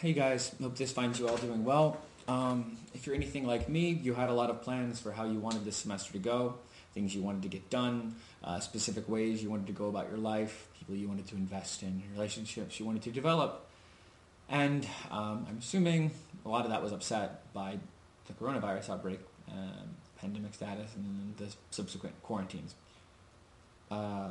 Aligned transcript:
Hey 0.00 0.14
guys, 0.14 0.54
hope 0.62 0.78
this 0.78 0.92
finds 0.92 1.18
you 1.18 1.28
all 1.28 1.36
doing 1.36 1.62
well. 1.62 1.98
Um, 2.26 2.78
if 2.94 3.06
you're 3.06 3.14
anything 3.14 3.46
like 3.46 3.68
me, 3.68 3.90
you 3.90 4.14
had 4.14 4.30
a 4.30 4.32
lot 4.32 4.48
of 4.48 4.62
plans 4.62 4.98
for 4.98 5.12
how 5.12 5.26
you 5.26 5.38
wanted 5.38 5.66
this 5.66 5.76
semester 5.76 6.14
to 6.14 6.18
go, 6.18 6.54
things 6.94 7.14
you 7.14 7.20
wanted 7.20 7.42
to 7.42 7.48
get 7.48 7.68
done, 7.68 8.14
uh, 8.42 8.60
specific 8.60 9.06
ways 9.10 9.42
you 9.42 9.50
wanted 9.50 9.66
to 9.66 9.74
go 9.74 9.90
about 9.90 10.08
your 10.08 10.16
life, 10.16 10.68
people 10.78 10.94
you 10.94 11.06
wanted 11.06 11.26
to 11.26 11.34
invest 11.34 11.82
in, 11.82 12.02
relationships 12.14 12.80
you 12.80 12.86
wanted 12.86 13.02
to 13.02 13.10
develop. 13.10 13.66
And 14.48 14.86
um, 15.10 15.44
I'm 15.46 15.58
assuming 15.58 16.12
a 16.46 16.48
lot 16.48 16.64
of 16.64 16.70
that 16.70 16.82
was 16.82 16.92
upset 16.92 17.52
by 17.52 17.78
the 18.26 18.32
coronavirus 18.32 18.88
outbreak, 18.88 19.20
um, 19.52 19.96
pandemic 20.18 20.54
status, 20.54 20.92
and 20.96 21.36
the 21.36 21.54
subsequent 21.70 22.22
quarantines. 22.22 22.74
Uh, 23.90 24.30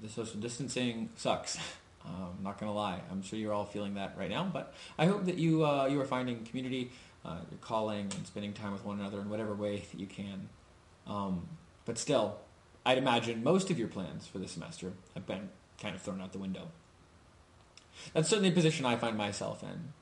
the 0.00 0.08
social 0.08 0.40
distancing 0.40 1.10
sucks. 1.14 1.58
Um, 2.04 2.38
not 2.42 2.58
gonna 2.58 2.72
lie, 2.72 3.00
I'm 3.10 3.22
sure 3.22 3.38
you're 3.38 3.52
all 3.52 3.64
feeling 3.64 3.94
that 3.94 4.16
right 4.18 4.30
now. 4.30 4.48
But 4.52 4.74
I 4.98 5.06
hope 5.06 5.24
that 5.26 5.38
you 5.38 5.64
uh, 5.64 5.86
you 5.86 6.00
are 6.00 6.04
finding 6.04 6.44
community, 6.44 6.90
uh, 7.24 7.38
you're 7.50 7.58
calling 7.60 8.10
and 8.16 8.26
spending 8.26 8.52
time 8.52 8.72
with 8.72 8.84
one 8.84 8.98
another 8.98 9.20
in 9.20 9.30
whatever 9.30 9.54
way 9.54 9.84
that 9.90 10.00
you 10.00 10.06
can. 10.06 10.48
Um, 11.06 11.46
but 11.84 11.98
still, 11.98 12.38
I'd 12.84 12.98
imagine 12.98 13.42
most 13.42 13.70
of 13.70 13.78
your 13.78 13.88
plans 13.88 14.26
for 14.26 14.38
this 14.38 14.52
semester 14.52 14.92
have 15.14 15.26
been 15.26 15.48
kind 15.80 15.94
of 15.94 16.02
thrown 16.02 16.20
out 16.20 16.32
the 16.32 16.38
window. 16.38 16.68
That's 18.14 18.28
certainly 18.28 18.50
a 18.50 18.52
position 18.52 18.86
I 18.86 18.96
find 18.96 19.16
myself 19.16 19.62
in. 19.62 19.92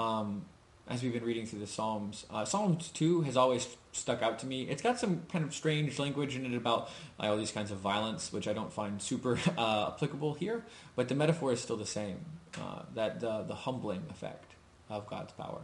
Um, 0.00 0.46
as 0.88 1.02
we've 1.02 1.12
been 1.12 1.24
reading 1.24 1.46
through 1.46 1.60
the 1.60 1.66
Psalms, 1.66 2.26
uh, 2.30 2.44
Psalms 2.44 2.88
2 2.88 3.22
has 3.22 3.36
always 3.36 3.66
stuck 3.92 4.22
out 4.22 4.38
to 4.40 4.46
me. 4.46 4.62
It's 4.62 4.82
got 4.82 4.98
some 4.98 5.22
kind 5.32 5.44
of 5.44 5.54
strange 5.54 5.98
language 5.98 6.36
in 6.36 6.44
it 6.44 6.54
about 6.54 6.90
uh, 7.18 7.28
all 7.28 7.36
these 7.36 7.52
kinds 7.52 7.70
of 7.70 7.78
violence, 7.78 8.32
which 8.32 8.46
I 8.46 8.52
don't 8.52 8.72
find 8.72 9.00
super 9.00 9.38
uh, 9.58 9.92
applicable 9.94 10.34
here, 10.34 10.64
but 10.94 11.08
the 11.08 11.14
metaphor 11.14 11.52
is 11.52 11.60
still 11.60 11.76
the 11.76 11.86
same, 11.86 12.18
uh, 12.60 12.82
that 12.94 13.20
the, 13.20 13.44
the 13.44 13.54
humbling 13.54 14.02
effect 14.10 14.52
of 14.90 15.08
God's 15.08 15.32
power. 15.32 15.62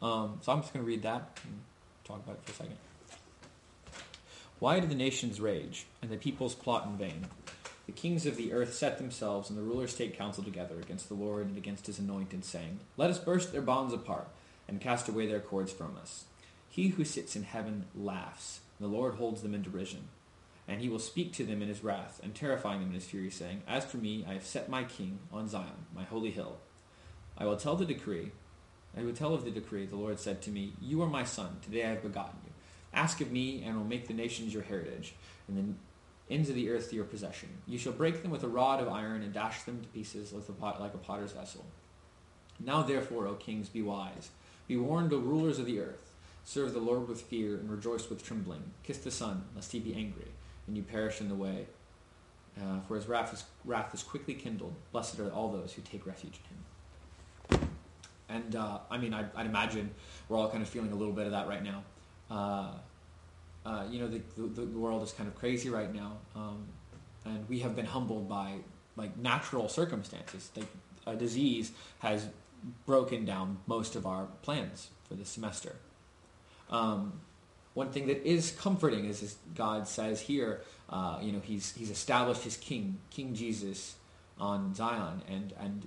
Um, 0.00 0.38
so 0.42 0.52
I'm 0.52 0.60
just 0.60 0.72
going 0.72 0.84
to 0.84 0.88
read 0.88 1.02
that 1.02 1.38
and 1.42 1.60
talk 2.04 2.22
about 2.24 2.36
it 2.36 2.42
for 2.44 2.52
a 2.52 2.54
second. 2.54 2.76
Why 4.58 4.80
do 4.80 4.86
the 4.86 4.94
nations 4.94 5.40
rage 5.40 5.86
and 6.00 6.10
the 6.10 6.16
peoples 6.16 6.54
plot 6.54 6.86
in 6.86 6.96
vain? 6.96 7.26
The 7.86 7.92
kings 7.92 8.26
of 8.26 8.36
the 8.36 8.52
earth 8.52 8.74
set 8.74 8.98
themselves 8.98 9.48
and 9.48 9.56
the 9.56 9.62
rulers 9.62 9.94
take 9.94 10.18
counsel 10.18 10.42
together 10.42 10.80
against 10.80 11.08
the 11.08 11.14
Lord 11.14 11.46
and 11.46 11.56
against 11.56 11.86
his 11.86 12.00
anointed, 12.00 12.44
saying, 12.44 12.80
Let 12.96 13.10
us 13.10 13.18
burst 13.18 13.52
their 13.52 13.62
bonds 13.62 13.94
apart 13.94 14.28
and 14.68 14.80
cast 14.80 15.08
away 15.08 15.26
their 15.26 15.40
cords 15.40 15.72
from 15.72 15.96
us. 15.96 16.24
He 16.68 16.88
who 16.88 17.04
sits 17.04 17.36
in 17.36 17.44
heaven 17.44 17.86
laughs, 17.94 18.60
and 18.78 18.88
the 18.88 18.94
Lord 18.94 19.14
holds 19.14 19.42
them 19.42 19.54
in 19.54 19.62
derision. 19.62 20.08
And 20.68 20.80
he 20.80 20.88
will 20.88 20.98
speak 20.98 21.32
to 21.34 21.44
them 21.44 21.62
in 21.62 21.68
his 21.68 21.84
wrath, 21.84 22.20
and 22.24 22.34
terrifying 22.34 22.80
them 22.80 22.88
in 22.88 22.96
his 22.96 23.04
fury, 23.04 23.30
saying, 23.30 23.62
As 23.68 23.84
for 23.84 23.98
me, 23.98 24.24
I 24.28 24.32
have 24.32 24.44
set 24.44 24.68
my 24.68 24.82
king 24.82 25.20
on 25.32 25.48
Zion, 25.48 25.86
my 25.94 26.02
holy 26.02 26.32
hill. 26.32 26.56
I 27.38 27.44
will 27.44 27.56
tell 27.56 27.76
the 27.76 27.84
decree, 27.84 28.32
I 28.96 29.02
will 29.02 29.12
tell 29.12 29.32
of 29.32 29.44
the 29.44 29.50
decree, 29.52 29.86
the 29.86 29.94
Lord 29.94 30.18
said 30.18 30.42
to 30.42 30.50
me, 30.50 30.72
You 30.80 31.02
are 31.02 31.08
my 31.08 31.22
son, 31.22 31.58
today 31.62 31.84
I 31.84 31.90
have 31.90 32.02
begotten 32.02 32.40
you. 32.44 32.52
Ask 32.92 33.20
of 33.20 33.30
me, 33.30 33.62
and 33.62 33.74
I 33.74 33.76
will 33.76 33.84
make 33.84 34.08
the 34.08 34.14
nations 34.14 34.52
your 34.52 34.64
heritage, 34.64 35.14
and 35.46 35.56
the 35.56 35.74
of 36.30 36.54
the 36.54 36.70
earth 36.70 36.90
to 36.90 36.96
your 36.96 37.04
possession. 37.04 37.48
You 37.66 37.78
shall 37.78 37.92
break 37.92 38.22
them 38.22 38.30
with 38.30 38.42
a 38.42 38.48
rod 38.48 38.80
of 38.80 38.88
iron, 38.88 39.22
and 39.22 39.32
dash 39.32 39.62
them 39.62 39.80
to 39.80 39.88
pieces 39.88 40.32
like 40.32 40.48
a, 40.48 40.52
pot, 40.52 40.80
like 40.80 40.94
a 40.94 40.98
potter's 40.98 41.32
vessel. 41.32 41.64
Now 42.58 42.82
therefore, 42.82 43.26
O 43.26 43.34
kings, 43.34 43.68
be 43.68 43.82
wise. 43.82 44.30
Be 44.66 44.76
warned, 44.76 45.12
O 45.12 45.18
rulers 45.18 45.58
of 45.58 45.66
the 45.66 45.80
earth. 45.80 46.14
Serve 46.44 46.72
the 46.72 46.80
Lord 46.80 47.08
with 47.08 47.22
fear, 47.22 47.56
and 47.56 47.70
rejoice 47.70 48.08
with 48.08 48.24
trembling. 48.24 48.62
Kiss 48.82 48.98
the 48.98 49.10
Son, 49.10 49.44
lest 49.54 49.72
he 49.72 49.80
be 49.80 49.94
angry, 49.94 50.28
and 50.66 50.76
you 50.76 50.82
perish 50.82 51.20
in 51.20 51.28
the 51.28 51.34
way. 51.34 51.66
Uh, 52.58 52.80
for 52.88 52.96
his 52.96 53.06
wrath 53.06 53.34
is, 53.34 53.44
wrath 53.64 53.92
is 53.94 54.02
quickly 54.02 54.34
kindled. 54.34 54.74
Blessed 54.90 55.18
are 55.20 55.30
all 55.30 55.50
those 55.50 55.74
who 55.74 55.82
take 55.82 56.06
refuge 56.06 56.40
in 57.50 57.56
him. 57.58 57.68
And 58.28 58.56
uh, 58.56 58.78
I 58.90 58.98
mean, 58.98 59.12
I'd, 59.12 59.30
I'd, 59.36 59.46
imagine 59.46 59.90
we're 60.28 60.36
all 60.36 60.50
kind 60.50 60.62
of 60.62 60.68
feeling 60.68 60.90
a 60.90 60.94
little 60.94 61.12
bit 61.12 61.26
of 61.26 61.32
that 61.32 61.46
right 61.48 61.62
now. 61.62 61.84
Uh, 62.30 62.72
uh 63.66 63.84
you 63.90 63.98
know, 64.00 64.08
the, 64.08 64.20
the, 64.36 64.62
the, 64.62 64.78
world 64.78 65.02
is 65.02 65.12
kind 65.12 65.28
of 65.28 65.34
crazy 65.34 65.68
right 65.68 65.92
now, 65.92 66.12
um, 66.34 66.66
and 67.24 67.48
we 67.48 67.58
have 67.60 67.74
been 67.74 67.86
humbled 67.86 68.28
by 68.28 68.54
like 68.96 69.16
natural 69.18 69.68
circumstances. 69.68 70.50
Like 70.56 70.68
a 71.06 71.16
disease 71.16 71.72
has 71.98 72.28
broken 72.86 73.24
down 73.24 73.58
most 73.66 73.96
of 73.96 74.06
our 74.06 74.26
plans 74.42 74.90
for 75.08 75.14
the 75.14 75.24
semester. 75.24 75.76
Um, 76.70 77.20
one 77.74 77.90
thing 77.90 78.06
that 78.06 78.26
is 78.26 78.52
comforting 78.52 79.04
is, 79.04 79.22
as 79.22 79.36
God 79.54 79.86
says 79.86 80.20
here, 80.20 80.62
uh, 80.88 81.18
you 81.20 81.32
know, 81.32 81.40
he's, 81.40 81.74
he's 81.74 81.90
established 81.90 82.42
his 82.42 82.56
king, 82.56 82.98
King 83.10 83.34
Jesus, 83.34 83.96
on 84.38 84.74
Zion, 84.74 85.22
and, 85.28 85.52
and 85.60 85.86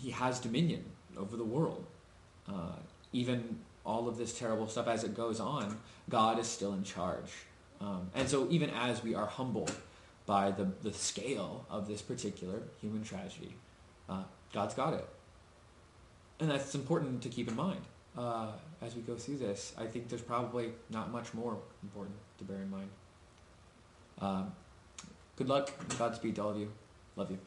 he 0.00 0.12
has 0.12 0.38
dominion 0.38 0.84
over 1.16 1.36
the 1.36 1.44
world. 1.44 1.84
Uh, 2.48 2.76
even 3.12 3.58
all 3.84 4.08
of 4.08 4.16
this 4.16 4.38
terrible 4.38 4.66
stuff 4.66 4.88
as 4.88 5.04
it 5.04 5.14
goes 5.14 5.40
on, 5.40 5.78
God 6.08 6.38
is 6.38 6.46
still 6.46 6.72
in 6.72 6.82
charge. 6.82 7.30
Um, 7.80 8.10
and 8.14 8.28
so 8.28 8.46
even 8.50 8.70
as 8.70 9.02
we 9.02 9.14
are 9.14 9.26
humbled 9.26 9.74
by 10.26 10.50
the, 10.50 10.68
the 10.82 10.92
scale 10.92 11.66
of 11.70 11.86
this 11.86 12.00
particular 12.00 12.62
human 12.80 13.04
tragedy, 13.04 13.54
uh, 14.08 14.22
God's 14.52 14.74
got 14.74 14.94
it. 14.94 15.06
And 16.40 16.50
that's 16.50 16.74
important 16.74 17.22
to 17.22 17.28
keep 17.28 17.48
in 17.48 17.56
mind 17.56 17.80
uh, 18.16 18.52
as 18.80 18.94
we 18.94 19.02
go 19.02 19.16
through 19.16 19.38
this. 19.38 19.72
I 19.78 19.86
think 19.86 20.08
there's 20.08 20.22
probably 20.22 20.72
not 20.90 21.10
much 21.10 21.34
more 21.34 21.58
important 21.82 22.16
to 22.38 22.44
bear 22.44 22.56
in 22.56 22.70
mind. 22.70 22.88
Um, 24.20 24.52
good 25.36 25.48
luck. 25.48 25.70
Godspeed 25.98 26.36
to 26.36 26.42
all 26.42 26.50
of 26.50 26.58
you. 26.58 26.72
Love 27.16 27.30
you. 27.30 27.38